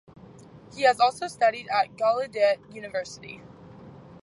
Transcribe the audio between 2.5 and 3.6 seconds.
University.